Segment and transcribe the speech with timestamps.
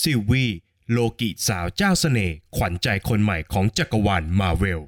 [0.00, 0.44] ซิลวี
[0.90, 4.82] โลกิสาวเจ้าเสน่ห์ขวัญใจคนใหม่ของจักรวาลมาเวล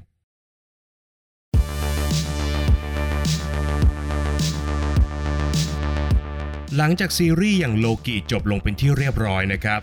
[6.77, 9.81] หลังจากซีรีส์อย่างโลกิจบลงเป็นที่เรียบร้อยนะครับ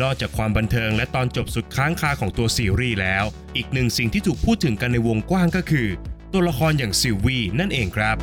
[0.00, 3.24] นอกจากความบันเทิงและตอนจบสุดค้างคาของตัวซีรีส์แล้ว
[3.56, 5.88] อีกหนึ่งสิ่งที่ถูกพูดถึงกันในวงกว้างก็คือ
[6.32, 8.18] ตัวละครอย่างซิลวีนั่นเองครับ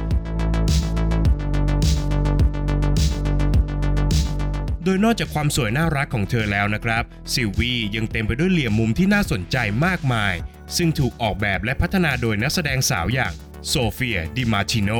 [4.89, 10.33] โดยนอกจากความสวยน่ารักของเธอแล้วนะครับซิลวียังเต็มไปด้วยเหลี่ยมมุมที่น่าสนใจมากมาย
[10.77, 13.33] ซึ่งถูกออกแบบและพัฒนาโดยนักแสดงสาวอย่าง
[13.69, 14.91] โซเฟียดิมาร์ติโน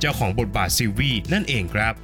[0.00, 1.94] เจ้าของบทบาทซิลวีนั่นเองครับ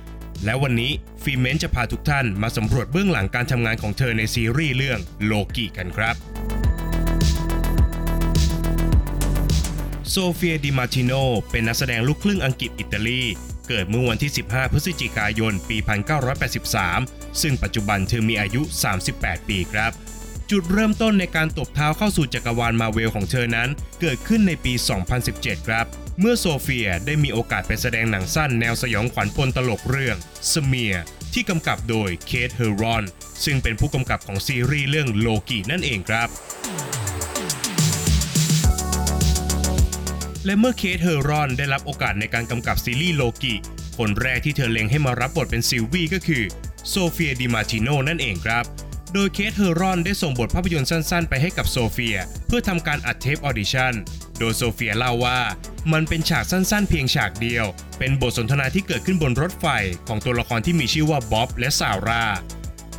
[0.44, 6.14] และวันนี้ฟีเมนจะพาทุกท่านมาสำรวจเบื้องหลังการทำงานของเธอในซีรีส์เรื่องโลกิกันครับ
[10.10, 11.12] โซเฟียดิมาร์ติโน
[11.50, 13.22] เป็นนักแสดงลูกครึ่งอังกฤษอิตาลี
[13.68, 15.76] เกิดเมื่อวันที่ 15 พฤศจิกายน ปี
[16.30, 18.62] 1983 ซึ่งปัจจุบันเธอมีอายุ
[19.04, 19.92] 38 ปีครับ
[20.50, 23.68] จุดเริ่มต้นในการตบเท้าเข้าสู่จักรวาลมาเวลของเธอนั้น
[24.00, 24.72] เกิดขึ้นในปี
[25.20, 25.86] 2017 ครับ
[26.20, 30.16] เมื่อโซเฟียได้มีโอกาสไปแสดงหนังสั้นแนวสยองขวัญปนตลกเรื่อง
[30.52, 30.94] Smear
[31.32, 33.04] ที่กำกับโดยเคทเฮอรอน
[33.44, 36.28] ซึ่งเป็นผู้กำกับของซีรีส์เรื่องโลกินั่นเองครับ
[40.44, 43.54] และเมื่อเคทเฮอรอนได้รับโอกาสในการกำกับซีรีส์โลกิ
[43.98, 46.42] คนแรกที่เธอเล็งให้มารับบทเป็นซิลวีก็คือ
[46.88, 48.64] โซเฟียดิมาติโนนั่นเองครับ
[49.14, 53.94] โดยเคทเฮอรอนได้ส่งบทภาพยนตร์สั้น ๆ ไปให้กับโซเฟีย เพื่อทำการอัดเทปออดิชั่น
[54.38, 55.40] โดยโซเฟียเล่าว่า
[55.92, 57.66] มันเป็นฉากสั้น ๆ เพียงฉากเดียว
[57.98, 59.66] เป็นบทสนทนาที่เกิดขึ้นบนรถไฟ
[60.08, 62.24] ของตัวละครที่มีชื่อว่าบ๊อบและซาร่า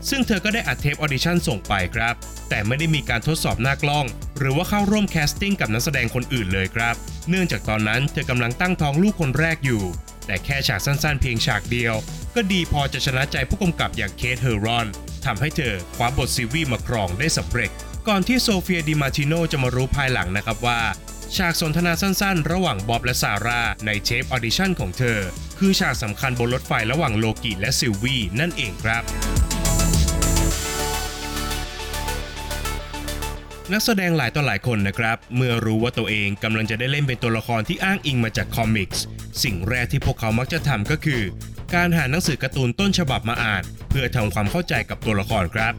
[0.09, 2.15] ซึ่งเธอก็ได้อัดเทปออดิชั่นส่งไปครับ
[2.49, 4.05] แต่ไม่ได้มีการทดสอบหน้ากล้อง
[4.37, 6.95] หรือว่าเข้าร่วมแคสติ้งกับนักแสดงคนอื่นเลยครับ
[7.29, 9.83] เนื่องจากตอนนั้นเธอกำลังตั้งท้องลูกคนแรกอยู่
[10.25, 11.95] แต่แค่ฉากสั้นๆ เพียงฉากเดียว
[12.35, 14.87] ก็ดีพอจะชนะใจผู้กำกับอย่างเคทเฮอรอน
[15.25, 17.71] ทำให้เธอคว้าบทซิลวีมาครองได้สำเร็จ
[18.07, 20.81] ก่อนที่โซเฟียดิมาติโนจะมารู้ภายหลังนะครับว่า
[21.37, 25.19] ฉากสนทนาสั้นๆ ระหว่างบ๊อบและซาร่าในเทปออดิชั่นของเธอ
[25.59, 29.03] คือฉากสำคัญบนรถไฟระหว่างโลกิและซิลวีนั่นเองครับ
[33.73, 39.03] นักแสดงหลายต่อหลายคนนะครับ เมื่อรู้ว่าตัวเองกำลังจะได้เล่นเป็นตัวละครที่อ้างอิงมาจากคอมิกส์
[39.43, 41.21] สิ่งแรกที่พวกเขามักจะทำก็คือ
[41.75, 45.73] การหาหนังสือการ์ตูนต้นฉบับมาอ่าน เพื่อทำความเข้าใจกับตัวละครครับ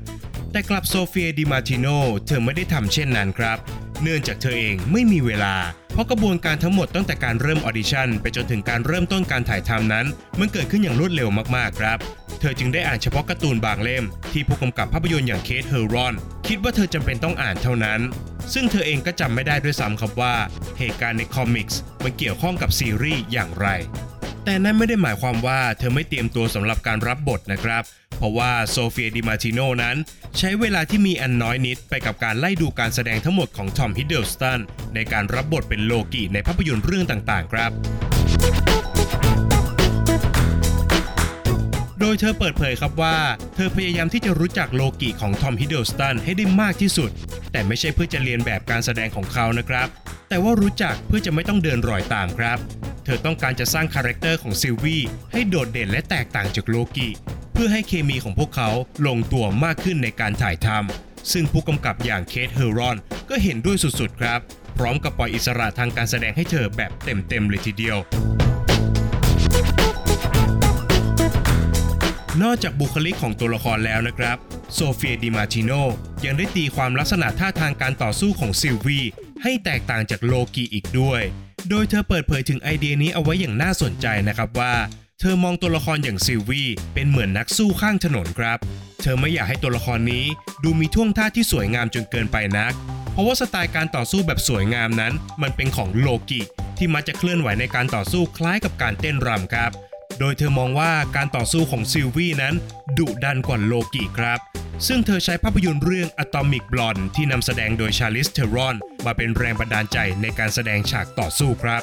[0.52, 1.86] แต่กับโซเฟียดิมาติโน
[2.26, 3.58] เธอไม่ได้ทำเช่นนั้นครับ
[4.02, 5.54] เนื่องจากเธอเองไม่มีเวลา
[5.92, 10.06] เพราะกระบวนการทั้งหมดตั้งแต่การเริ่มออดิชั่นไปจนถึงการเริ่มต้นการถ่ายทำนั้น
[10.40, 11.98] มันเกิดขึ้นอย่างรวดเร็วมากๆครับ
[12.40, 16.14] เธอจึงได้อ่านเฉพาะการ์ตูนบางเล่ม ที่ผู้กำกับภาพยนตร์อย่างเคทเฮอรอน
[16.48, 18.00] คิดว่าเธอจำเป็นต้องอ่านเท่านั้น
[18.52, 20.34] ซึ่งเธอเองก็จำไม่ได้ด้วยซ้ำครับว่า
[20.78, 23.68] เหตุการณ์ในคอมิกส์มันเกี่ยวข้องกับซีรีส์อย่างไร
[24.44, 27.82] แต่นั่นไม่ได้หมายความว่าเธอไม่เตรียมตัวสำหรับการรับบทนะครับ
[28.16, 29.96] เพราะว่าโซเฟียดิมาติโนนั้น
[30.38, 34.60] ใช้เวลาที่มีอันน้อยนิดไปกับการไล่ดูการแสดงทั้งหมดของทอมฮิดเดิลสตัน
[34.94, 37.70] ในการรับบทเป็นโลกิในภาพยนตร์เรื่องต่างๆ ครับ
[42.00, 43.16] โดยเธอเปิดเผยครับว่า
[43.54, 47.10] เธอพยายามที่จะรู้จักโลกิของทอมฮิดเดิลสตันให้ได้มากที่สุด
[47.52, 49.88] แต่ไม่ใช่เพื่อจะเลียนแบบการแสดงของเขานะครับ
[50.28, 52.58] แต่ว่ารู้จักเพื่อจะไม่ต้องเดินรอยตามครับ
[53.04, 55.02] เธอต้องการจะสร้างคาแรคเตอร์ของซิลวี่
[55.32, 57.08] ให้โดดเด่นและแตกต่างจากโลกิ
[57.52, 58.70] เพื่อให้เคมีของพวกเขา
[59.06, 62.96] ลงตัวมากขึ้นในการถ่ายทำซึ่งผู้กำกับอย่างเคทเฮอรอน
[63.28, 64.40] ก็เห็นด้วยสุดๆครับ
[64.78, 67.98] พร้อมกับปล่อยอิสระทางการแสดงให้เธอแบบเต็มๆเลยทีเดียว
[72.42, 74.36] นอกจากบุคลิกของตัวละครแล้วนะครับ
[74.74, 75.70] โซเฟียดิมาติโน
[76.24, 79.00] ยังได้ตีความลักษณะท่าทางการต่อสู้ของซิลวี
[79.42, 81.22] ให้แตกต่างจากโลกิอีกด้วย
[81.70, 84.74] โดยเธอเปิดเผยถึงไอเดียนี้เอาไว้อย่างน่าสนใจนะครับว่า
[85.20, 88.58] เธอมองตัวละครอย่างซิลวี่เป็นเหมือนนักสู้ข้างถนนครับ
[89.02, 90.24] เธอไม่อยากให้ตัวละครนี้
[90.62, 92.72] ดูมีท่วงท่าที่สวยงามจนเกินไปนัก
[93.12, 95.12] เพราะว่าสไตล์การต่อสู้แบบสวยงามนั้น
[95.42, 96.40] มันเป็นของโลกิ
[96.78, 99.70] ที่มักจะเคลื่อนไหวในการต่อสู้คล้ายกับการเต้นรำครับ
[100.18, 102.54] โดยเธอมองว่าการต่อสู้ของซิลวี่นั้น
[102.98, 104.38] ดุดันกว่าโลกิครับ
[104.88, 108.76] ซึ่งเธอใช้ภาพยนตร์เรื่อง Atomic Blonde ที่นำแสดงโดยชาร์ลิซเธอรอน
[109.06, 111.82] มาเป็นแรงบันดาลใจในการแสดงฉากต่อสู้ครับ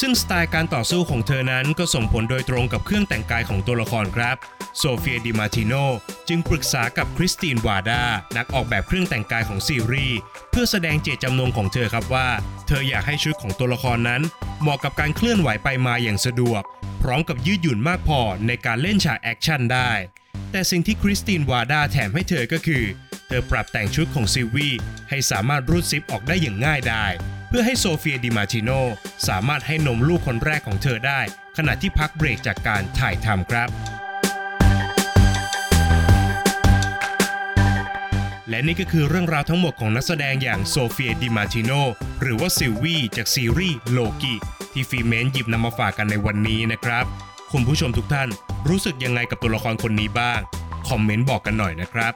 [0.00, 4.36] ซึ่งสไตล์การต่อสู้ของเธอนั้นก็ส่งผลโดยตรงกับเครื่องแต่งกายของตัวละครครับ
[4.78, 5.74] โซเฟียดิมาติโน
[6.28, 8.02] จึงปรึกษากับคริสตินวาดา
[8.36, 10.18] นักออกแบบเครื่องแต่งกายของซีรีส์
[10.50, 12.28] เพื่อแสดงเจตจำนงของเธอครับว่า
[12.66, 14.22] เธออยากให้ชุดของตัวละครนั้น
[14.60, 16.62] เหมาะกับการเคลื่อนไหวไปมาอย่างสะดวก
[17.02, 19.90] พร้อมกับยืดหยุ่นมากพอในการเล่นฉากแอคชั่นได้
[20.50, 22.84] แต่สิ่งที่คริสตินวาดาแถมให้เธอก็คือ
[23.28, 24.68] เธอปรับแต่งชุดของซิลวี
[25.10, 27.12] ให้สามารถรูดซิปออกได้อย่างง่ายดาย
[27.48, 28.70] เพื่อให้โซเฟียดิมาติโน
[29.28, 31.20] สามารถให้นมลูกคนแรกของเธอได้
[31.56, 33.68] ขณะที่พักเบรกจากการถ่ายทำครับ
[38.48, 41.70] และนี่ก็คือเรื่องราวทั้งหมดของนักแสดงอย่างโซเฟียดิมาติโน
[42.22, 44.34] หรือว่าซิลวีจากซีรีส์โลกิ
[44.72, 47.04] ที่ฟีเมนหยิบนำมาฝากกันในวันนี้นะครับ
[47.52, 48.28] คุณผู้ชมทุกท่าน
[48.68, 50.40] รู้สึกยังไงกับตัวละครคนนี้บ้าง
[50.88, 52.12] คอมเมนต์บอกกันหน่อยนะครับ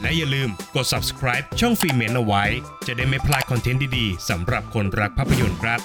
[0.00, 2.44] และอย่าลืมกด subscribe ช่องฟีเมนเอาไว้
[2.86, 5.80] จะได้ไม่พลาดคอนเทนต์ดีๆสำหรับคนรักภาพยนตร์ครับ